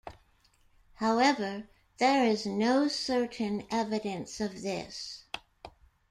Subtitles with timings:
[0.95, 1.69] However,
[1.99, 5.25] there is no certain evidence of this.